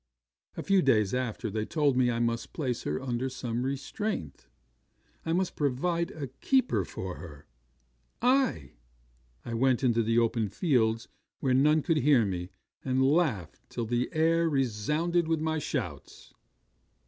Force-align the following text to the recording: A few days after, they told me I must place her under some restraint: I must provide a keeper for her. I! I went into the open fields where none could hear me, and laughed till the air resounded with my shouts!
A 0.57 0.63
few 0.63 0.81
days 0.81 1.13
after, 1.13 1.51
they 1.51 1.63
told 1.63 1.95
me 1.95 2.09
I 2.09 2.17
must 2.19 2.53
place 2.53 2.81
her 2.85 2.99
under 2.99 3.29
some 3.29 3.61
restraint: 3.61 4.47
I 5.27 5.31
must 5.31 5.55
provide 5.55 6.09
a 6.09 6.25
keeper 6.41 6.83
for 6.83 7.17
her. 7.17 7.45
I! 8.19 8.71
I 9.45 9.53
went 9.53 9.83
into 9.83 10.01
the 10.01 10.17
open 10.17 10.49
fields 10.49 11.07
where 11.39 11.53
none 11.53 11.83
could 11.83 11.97
hear 11.97 12.25
me, 12.25 12.49
and 12.83 13.05
laughed 13.05 13.61
till 13.69 13.85
the 13.85 14.09
air 14.11 14.49
resounded 14.49 15.27
with 15.27 15.39
my 15.39 15.59
shouts! 15.59 16.33